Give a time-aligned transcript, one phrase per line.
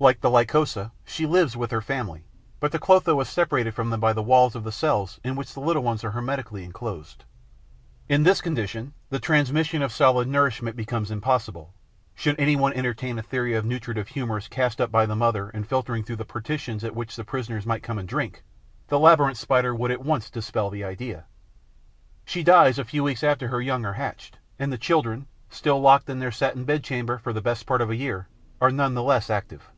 [0.00, 2.22] Like the Lycosa, she lives with her family;
[2.60, 5.52] but the Clotho is separated from them by the walls of the cells in which
[5.52, 7.24] the little ones are hermetically enclosed.
[8.08, 11.74] In this condition, the transmission of solid nourishment becomes impossible.
[12.14, 15.66] Should any one entertain a theory of nutritive humours cast up by the mother and
[15.68, 18.44] filtering through the partitions at which the prisoners might come and drink,
[18.86, 21.24] the Labyrinth Spider would at once dispel the idea.
[22.24, 26.08] She dies a few weeks after her young are hatched; and the children, still locked
[26.08, 28.28] in their satin bed chamber for the best part of the year,
[28.60, 29.72] are none the less active.